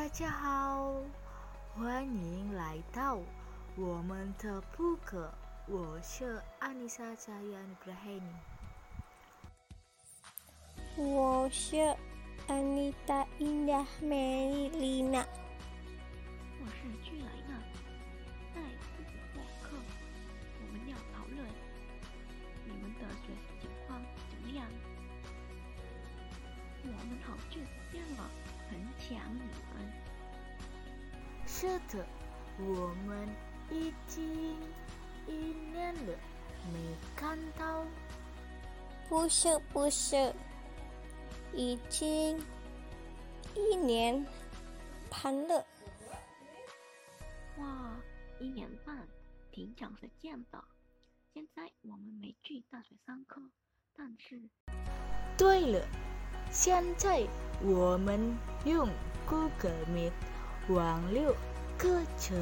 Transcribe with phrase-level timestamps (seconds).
[0.00, 0.94] 大家好，
[1.76, 3.18] 欢迎来到
[3.76, 5.30] 我们的扑克。
[5.66, 8.32] 我是安妮莎加安格黑尼。
[10.96, 11.76] 我是
[12.48, 15.18] 安妮达伊亚梅丽娜。
[15.18, 17.54] 我是居莱娜。
[18.54, 18.62] 在
[18.96, 19.76] 这个播客，
[20.62, 21.46] 我们要讨论
[22.64, 24.66] 你们的学习情况怎么样？
[26.84, 28.30] 我们好久不见了，
[28.70, 29.49] 很想你们。
[31.60, 32.06] 是的，
[32.58, 33.28] 我们
[33.70, 34.56] 已经
[35.26, 35.34] 一
[35.74, 36.14] 年了
[36.72, 36.78] 没
[37.14, 37.84] 看到。
[39.10, 40.32] 不是不是，
[41.52, 42.42] 已经
[43.54, 44.26] 一年
[45.10, 45.66] 半了。
[47.58, 47.94] 哇，
[48.38, 49.06] 一年半，
[49.52, 50.64] 挺长时间的。
[51.34, 53.38] 现在我们没去大学上课，
[53.94, 54.40] 但是，
[55.36, 55.86] 对了，
[56.50, 57.22] 现在
[57.62, 58.88] 我们用
[59.28, 60.12] Google Meet
[60.70, 61.36] 网络
[61.80, 62.36] 课程。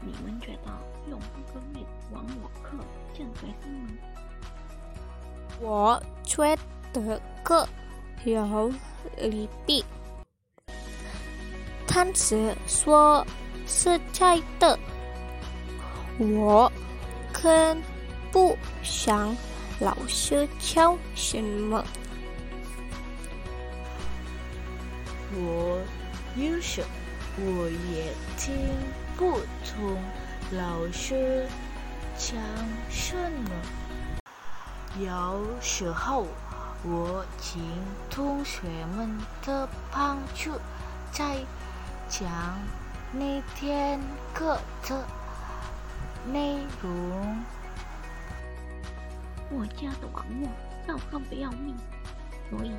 [0.00, 0.76] 你们觉得
[1.08, 2.76] 用 Google Meet 网络课
[3.16, 3.90] 正确是吗？
[5.60, 6.58] 我觉
[6.92, 7.68] 得课
[8.24, 8.72] 有
[9.18, 9.84] 利弊。
[11.86, 13.24] 但是说
[13.68, 14.76] 实在的，
[16.18, 16.72] 我
[17.32, 17.80] 更
[18.32, 19.36] 不想
[19.78, 21.84] 老师教什么。
[25.32, 25.80] 我
[26.36, 26.84] 有时
[27.36, 28.54] 我也听
[29.16, 30.00] 不懂
[30.52, 31.44] 老师
[32.16, 32.38] 讲
[32.88, 33.50] 什么，
[35.00, 36.28] 有时候
[36.84, 37.60] 我请
[38.08, 38.62] 同学
[38.96, 40.52] 们的帮助
[41.10, 41.36] 在
[42.08, 42.30] 讲
[43.12, 44.00] 那天
[44.32, 44.56] 课
[44.88, 45.04] 的
[46.32, 47.44] 内容。
[49.50, 50.48] 我家的网络
[50.86, 51.74] 糟糕的要命，
[52.48, 52.70] 所以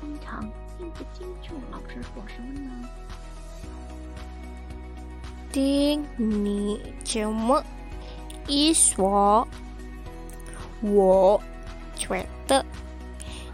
[0.00, 0.40] 经常
[0.78, 2.88] 听不清楚老师说什么呢。
[5.52, 7.64] 听你这么
[8.46, 9.46] 一说，
[10.82, 11.40] 我
[11.94, 12.64] 觉得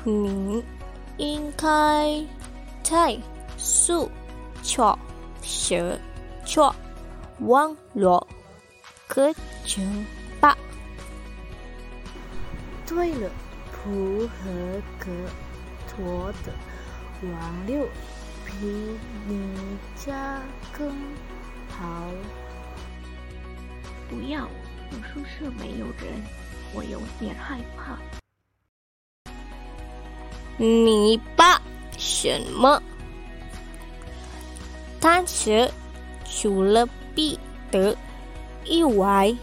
[0.02, 0.64] 你
[1.16, 2.24] 应该
[2.82, 3.16] 在
[3.56, 4.10] 宿
[4.62, 4.98] 舍
[5.42, 5.96] 学
[6.44, 6.74] 做
[7.40, 8.26] 网络
[9.06, 9.32] 课
[9.64, 10.04] 程
[10.40, 10.56] 吧。
[12.84, 13.30] 对了，
[13.70, 15.06] 不合格
[15.98, 16.52] 我的
[17.22, 17.86] 王六
[18.46, 18.66] 比
[19.26, 20.40] 你家
[20.76, 20.90] 更
[21.68, 22.10] 好。
[24.08, 24.48] 不要，
[24.90, 26.22] 我宿舍没有人，
[26.74, 27.98] 我有点害怕。
[30.56, 31.60] 你怕
[31.96, 32.82] 什么？
[35.00, 35.70] 当时
[36.24, 37.38] 除了彼
[37.70, 37.96] 得
[38.64, 39.34] 以外，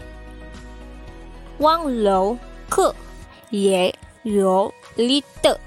[1.58, 2.38] 网络
[2.68, 2.94] 课
[3.50, 5.60] 也有利的。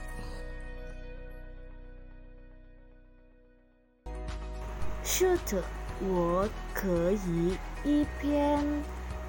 [5.05, 5.61] 是的，
[5.99, 8.65] 我可以一边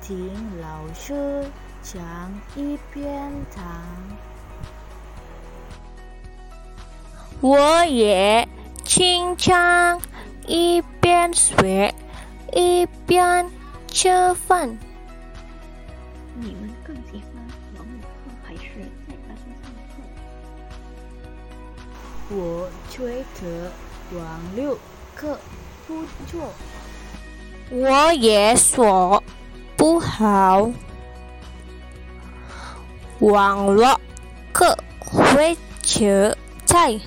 [0.01, 1.45] 听老师
[1.83, 2.01] 讲
[2.55, 3.65] 一边弹。
[7.41, 8.49] 我也
[8.85, 10.01] 经常
[10.47, 11.93] 一边学
[12.53, 13.51] 一边
[13.89, 14.79] 吃饭。
[16.37, 17.35] 你们更喜欢
[17.77, 18.07] 网络课
[18.47, 18.61] 还是
[19.09, 19.95] 在大学上课？
[22.31, 22.97] 我觉
[23.41, 23.43] 得
[24.17, 24.25] 网
[24.57, 24.79] 络
[25.15, 25.39] 课
[25.87, 26.53] 不错。
[27.71, 29.23] 我也说
[29.77, 30.71] 不好，
[33.21, 34.01] 网络
[34.53, 36.07] 课会求
[36.65, 37.01] 在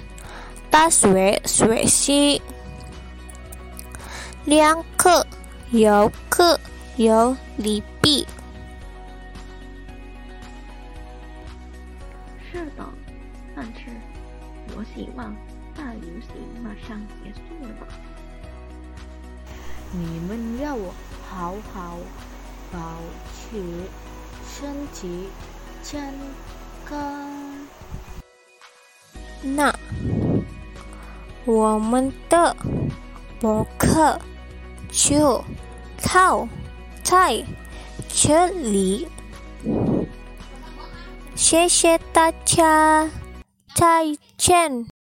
[0.69, 2.41] 大学学习，
[4.46, 5.25] 两课
[5.72, 6.59] 有课
[6.96, 8.25] 有利弊。
[12.51, 12.84] 是的，
[13.56, 13.91] 但是
[14.75, 15.34] 我希望
[15.78, 17.88] 大游行马上结束了。
[19.92, 20.94] 你们要我
[21.30, 21.98] 好好
[22.72, 22.80] 保
[23.32, 23.62] 持
[24.46, 25.30] 身体
[25.82, 26.14] 健
[26.86, 27.30] 康。
[29.44, 29.74] 那
[31.46, 32.56] 我们的
[33.40, 34.20] 博客
[34.90, 35.41] 就
[36.12, 36.47] 到
[37.03, 37.46] 在
[38.09, 39.08] 这里，
[41.35, 43.09] 谢谢大家，
[43.76, 44.97] 再见。